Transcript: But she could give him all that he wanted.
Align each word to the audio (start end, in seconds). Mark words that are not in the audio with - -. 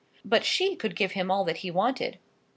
But 0.25 0.43
she 0.43 0.75
could 0.75 0.95
give 0.95 1.11
him 1.11 1.29
all 1.29 1.43
that 1.45 1.57
he 1.57 1.69
wanted. 1.69 2.17